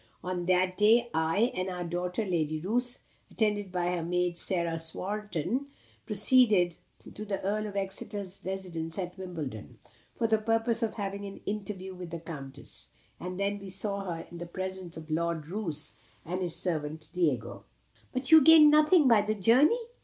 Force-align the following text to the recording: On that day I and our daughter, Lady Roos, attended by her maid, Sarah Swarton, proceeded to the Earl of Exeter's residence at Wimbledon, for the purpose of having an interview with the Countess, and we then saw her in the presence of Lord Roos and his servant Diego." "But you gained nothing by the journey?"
On 0.23 0.47
that 0.47 0.79
day 0.79 1.11
I 1.13 1.51
and 1.53 1.69
our 1.69 1.83
daughter, 1.83 2.25
Lady 2.25 2.59
Roos, 2.59 3.01
attended 3.29 3.71
by 3.71 3.91
her 3.91 4.01
maid, 4.01 4.35
Sarah 4.35 4.79
Swarton, 4.79 5.67
proceeded 6.07 6.77
to 7.13 7.23
the 7.23 7.39
Earl 7.43 7.67
of 7.67 7.75
Exeter's 7.75 8.41
residence 8.43 8.97
at 8.97 9.15
Wimbledon, 9.15 9.77
for 10.15 10.25
the 10.25 10.39
purpose 10.39 10.81
of 10.81 10.95
having 10.95 11.25
an 11.27 11.39
interview 11.45 11.93
with 11.93 12.09
the 12.09 12.19
Countess, 12.19 12.87
and 13.19 13.33
we 13.37 13.43
then 13.43 13.69
saw 13.69 14.03
her 14.05 14.27
in 14.31 14.39
the 14.39 14.47
presence 14.47 14.97
of 14.97 15.11
Lord 15.11 15.45
Roos 15.47 15.93
and 16.25 16.41
his 16.41 16.55
servant 16.55 17.05
Diego." 17.13 17.65
"But 18.11 18.31
you 18.31 18.41
gained 18.41 18.71
nothing 18.71 19.07
by 19.07 19.21
the 19.21 19.35
journey?" 19.35 19.77